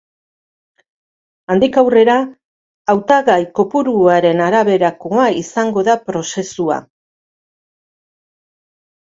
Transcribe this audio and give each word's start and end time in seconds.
Handik 1.55 1.75
aurrera, 1.81 2.15
hautagai 2.93 3.35
kopuruaren 3.59 4.41
araberakoa 4.47 5.27
izango 5.43 5.85
da 5.91 5.99
prozesua. 6.09 6.81